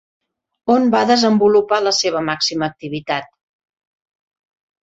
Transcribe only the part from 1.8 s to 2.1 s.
la